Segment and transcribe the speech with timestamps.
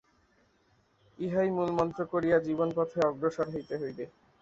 [1.19, 4.03] ইহাই মূলমন্ত্র করিয়া জীবনপথে অগ্রসর হইতে হইবে।